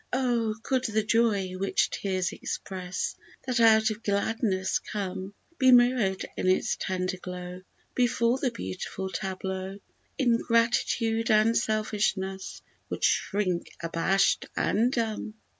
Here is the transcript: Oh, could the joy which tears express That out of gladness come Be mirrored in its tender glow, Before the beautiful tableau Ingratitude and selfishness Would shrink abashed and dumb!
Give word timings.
Oh, 0.11 0.55
could 0.63 0.85
the 0.85 1.03
joy 1.03 1.51
which 1.59 1.91
tears 1.91 2.31
express 2.31 3.13
That 3.45 3.59
out 3.59 3.91
of 3.91 4.01
gladness 4.01 4.79
come 4.79 5.35
Be 5.59 5.71
mirrored 5.71 6.25
in 6.35 6.47
its 6.49 6.75
tender 6.75 7.17
glow, 7.17 7.61
Before 7.93 8.39
the 8.39 8.49
beautiful 8.49 9.11
tableau 9.11 9.77
Ingratitude 10.17 11.29
and 11.29 11.55
selfishness 11.55 12.63
Would 12.89 13.03
shrink 13.03 13.67
abashed 13.79 14.47
and 14.57 14.91
dumb! 14.91 15.35